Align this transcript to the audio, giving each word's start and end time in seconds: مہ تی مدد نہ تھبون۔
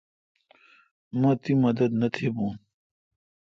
مہ 1.19 1.31
تی 1.41 1.51
مدد 1.63 1.91
نہ 1.99 2.07
تھبون۔ 2.13 2.53